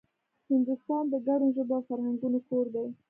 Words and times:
هندوستان 0.49 1.03
د 1.09 1.15
ګڼو 1.27 1.47
ژبو 1.55 1.73
او 1.77 1.83
فرهنګونو 1.89 2.39
کور 2.49 2.65
دی 2.73 2.87